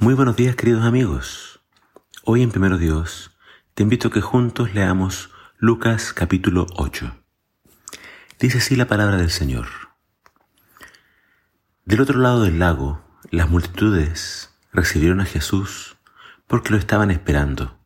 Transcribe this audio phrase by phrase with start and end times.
[0.00, 1.60] Muy buenos días queridos amigos.
[2.22, 3.36] Hoy en Primero Dios
[3.74, 7.16] te invito a que juntos leamos Lucas capítulo 8.
[8.38, 9.66] Dice así la palabra del Señor.
[11.84, 15.96] Del otro lado del lago, las multitudes recibieron a Jesús
[16.46, 17.76] porque lo estaban esperando.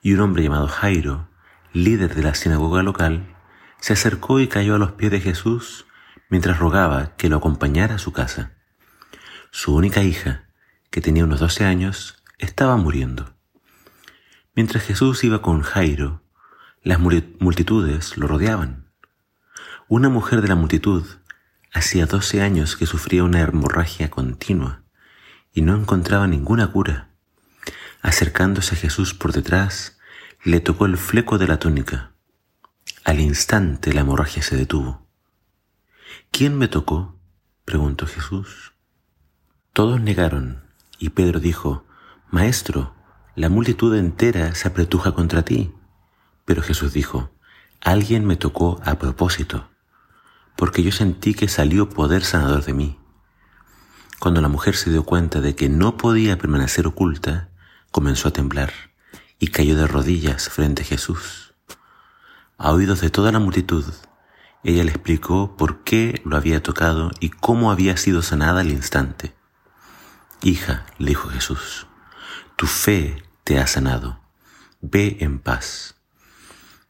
[0.00, 1.28] Y un hombre llamado Jairo,
[1.74, 3.36] líder de la sinagoga local,
[3.78, 5.84] se acercó y cayó a los pies de Jesús
[6.30, 8.54] mientras rogaba que lo acompañara a su casa.
[9.50, 10.46] Su única hija,
[10.90, 13.34] que tenía unos doce años, estaba muriendo.
[14.54, 16.22] Mientras Jesús iba con Jairo,
[16.82, 18.90] las multitudes lo rodeaban.
[19.88, 21.06] Una mujer de la multitud
[21.72, 24.82] hacía doce años que sufría una hemorragia continua
[25.52, 27.10] y no encontraba ninguna cura.
[28.02, 29.98] Acercándose a Jesús por detrás,
[30.42, 32.12] le tocó el fleco de la túnica.
[33.04, 35.06] Al instante la hemorragia se detuvo.
[36.30, 37.18] ¿Quién me tocó?
[37.64, 38.72] preguntó Jesús.
[39.72, 40.69] Todos negaron
[41.00, 41.84] y Pedro dijo,
[42.30, 42.94] Maestro,
[43.34, 45.72] la multitud entera se apretuja contra ti.
[46.44, 47.32] Pero Jesús dijo,
[47.80, 49.70] Alguien me tocó a propósito,
[50.56, 52.98] porque yo sentí que salió poder sanador de mí.
[54.18, 57.48] Cuando la mujer se dio cuenta de que no podía permanecer oculta,
[57.90, 58.70] comenzó a temblar
[59.38, 61.54] y cayó de rodillas frente a Jesús.
[62.58, 63.86] A oídos de toda la multitud,
[64.62, 69.39] ella le explicó por qué lo había tocado y cómo había sido sanada al instante.
[70.42, 71.86] Hija, le dijo Jesús,
[72.56, 74.20] tu fe te ha sanado.
[74.80, 75.96] Ve en paz.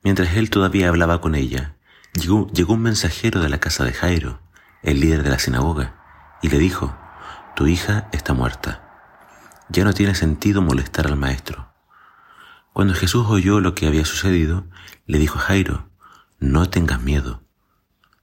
[0.05, 1.75] Mientras él todavía hablaba con ella,
[2.15, 4.41] llegó, un mensajero de la casa de Jairo,
[4.85, 5.97] el líder de la sinagoga,
[6.43, 6.97] y le dijo,
[7.57, 8.87] Tu hija está muerta.
[9.69, 11.75] Ya no tiene sentido molestar al maestro.
[12.73, 14.69] Cuando Jesús oyó lo que había sucedido,
[15.07, 15.91] le dijo a Jairo,
[16.39, 17.43] No tengas miedo,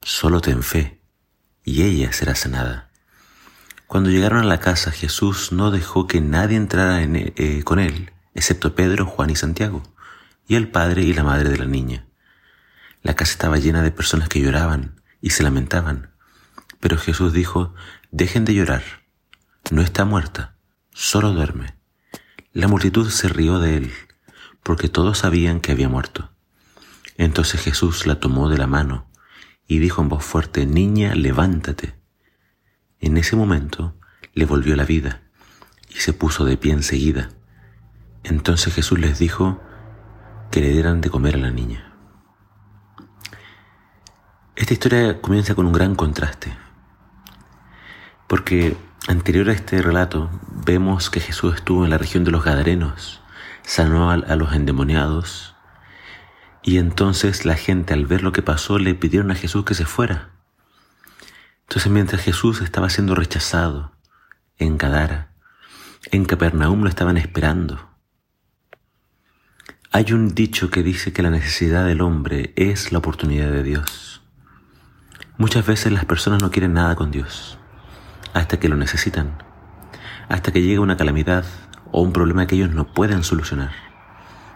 [0.01, 1.01] solo ten fe,
[1.65, 2.86] y ella será sanada.
[3.87, 8.75] Cuando llegaron a la casa, Jesús no dejó que nadie entrara eh, con él, excepto
[8.75, 9.81] Pedro, Juan y Santiago,
[10.45, 12.05] y el padre y la madre de la niña.
[13.01, 16.11] La casa estaba llena de personas que lloraban y se lamentaban.
[16.81, 17.73] Pero Jesús dijo,
[18.11, 18.83] dejen de llorar,
[19.71, 20.57] no está muerta,
[20.93, 21.77] solo duerme.
[22.51, 23.93] La multitud se rió de él,
[24.63, 26.29] porque todos sabían que había muerto.
[27.15, 29.07] Entonces Jesús la tomó de la mano
[29.65, 31.95] y dijo en voz fuerte, Niña, levántate.
[32.99, 33.95] En ese momento
[34.33, 35.21] le volvió la vida
[35.89, 37.29] y se puso de pie enseguida.
[38.23, 39.61] Entonces Jesús les dijo
[40.51, 41.93] que le dieran de comer a la niña.
[44.55, 46.57] Esta historia comienza con un gran contraste,
[48.27, 48.75] porque
[49.07, 50.31] anterior a este relato
[50.65, 53.21] vemos que Jesús estuvo en la región de los Gadarenos,
[53.61, 55.55] sanó a los endemoniados,
[56.63, 59.85] y entonces la gente al ver lo que pasó le pidieron a Jesús que se
[59.85, 60.31] fuera.
[61.67, 63.91] Entonces mientras Jesús estaba siendo rechazado
[64.57, 65.33] en Gadara,
[66.11, 67.89] en Capernaum lo estaban esperando.
[69.91, 74.21] Hay un dicho que dice que la necesidad del hombre es la oportunidad de Dios.
[75.37, 77.59] Muchas veces las personas no quieren nada con Dios
[78.33, 79.43] hasta que lo necesitan,
[80.29, 81.43] hasta que llega una calamidad
[81.91, 83.71] o un problema que ellos no pueden solucionar.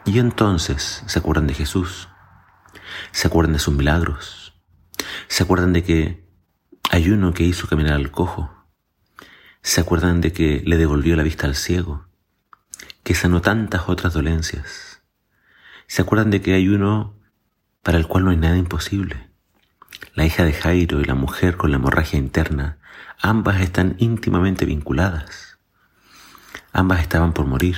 [0.06, 2.08] Y entonces se acuerdan de Jesús,
[3.12, 4.54] se acuerdan de sus milagros,
[5.28, 6.31] se acuerdan de que
[6.94, 8.52] hay uno que hizo caminar al cojo.
[9.62, 12.06] ¿Se acuerdan de que le devolvió la vista al ciego?
[13.03, 15.01] Que sanó tantas otras dolencias.
[15.88, 17.16] ¿Se acuerdan de que hay uno
[17.81, 19.30] para el cual no hay nada imposible?
[20.16, 22.78] La hija de Jairo y la mujer con la hemorragia interna,
[23.22, 25.59] ambas están íntimamente vinculadas.
[26.74, 27.78] Ambas estaban por morir.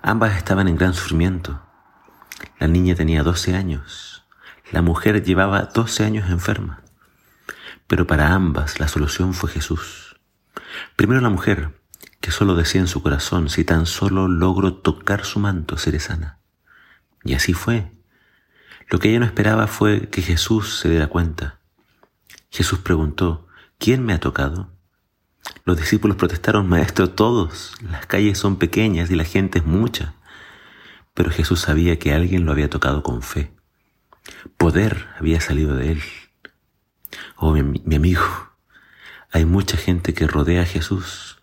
[0.00, 1.62] Ambas estaban en gran sufrimiento.
[2.58, 4.24] La niña tenía 12 años.
[4.72, 6.85] La mujer llevaba 12 años enferma.
[7.86, 10.16] Pero para ambas la solución fue Jesús.
[10.96, 11.80] Primero la mujer,
[12.20, 16.40] que solo decía en su corazón, si tan solo logro tocar su manto, seré sana.
[17.24, 17.92] Y así fue.
[18.88, 21.58] Lo que ella no esperaba fue que Jesús se diera cuenta.
[22.50, 23.46] Jesús preguntó,
[23.78, 24.72] ¿quién me ha tocado?
[25.64, 27.74] Los discípulos protestaron, Maestro, todos.
[27.82, 30.14] Las calles son pequeñas y la gente es mucha.
[31.14, 33.52] Pero Jesús sabía que alguien lo había tocado con fe.
[34.56, 36.02] Poder había salido de él.
[37.38, 38.22] Oh, mi, amigo,
[39.30, 41.42] hay mucha gente que rodea a Jesús,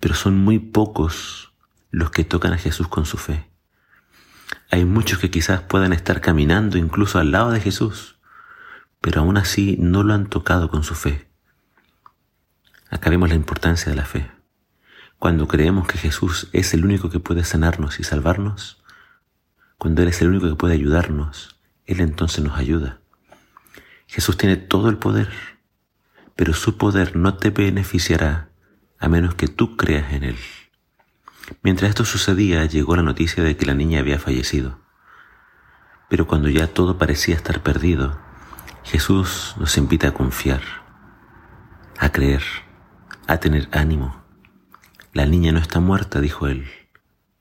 [0.00, 1.52] pero son muy pocos
[1.92, 3.48] los que tocan a Jesús con su fe.
[4.72, 8.16] Hay muchos que quizás puedan estar caminando incluso al lado de Jesús,
[9.00, 11.28] pero aún así no lo han tocado con su fe.
[12.90, 14.28] Acá vemos la importancia de la fe.
[15.20, 18.82] Cuando creemos que Jesús es el único que puede sanarnos y salvarnos,
[19.78, 23.01] cuando Él es el único que puede ayudarnos, Él entonces nos ayuda.
[24.12, 25.30] Jesús tiene todo el poder,
[26.36, 28.50] pero su poder no te beneficiará
[28.98, 30.36] a menos que tú creas en Él.
[31.62, 34.78] Mientras esto sucedía, llegó la noticia de que la niña había fallecido.
[36.10, 38.20] Pero cuando ya todo parecía estar perdido,
[38.84, 40.60] Jesús nos invita a confiar,
[41.98, 42.42] a creer,
[43.26, 44.22] a tener ánimo.
[45.14, 46.70] La niña no está muerta, dijo él,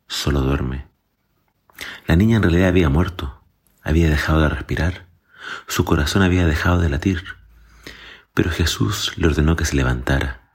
[0.08, 0.88] solo duerme.
[2.08, 3.44] La niña en realidad había muerto,
[3.84, 5.11] había dejado de respirar,
[5.68, 7.24] su corazón había dejado de latir,
[8.34, 10.50] pero Jesús le ordenó que se levantara.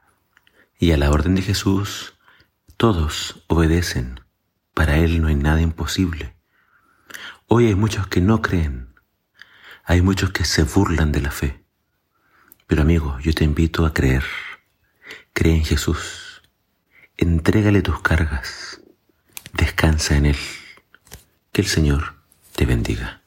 [0.79, 2.15] Y a la orden de Jesús,
[2.77, 4.21] todos obedecen.
[4.75, 6.37] Para Él no hay nada imposible.
[7.47, 8.95] Hoy hay muchos que no creen.
[9.85, 11.65] Hay muchos que se burlan de la fe.
[12.67, 14.25] Pero amigo, yo te invito a creer.
[15.33, 16.43] Cree en Jesús.
[17.17, 18.81] Entrégale tus cargas.
[19.53, 20.39] Descansa en Él.
[21.53, 22.17] Que el Señor
[22.55, 23.23] te bendiga.